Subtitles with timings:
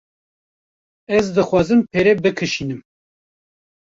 [1.17, 2.81] Ez dixwazim pere bikişînim.